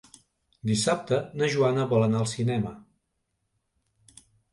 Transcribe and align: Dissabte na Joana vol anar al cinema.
Dissabte 0.69 1.19
na 1.41 1.49
Joana 1.55 1.85
vol 1.91 2.05
anar 2.05 2.21
al 2.21 2.29
cinema. 2.31 2.71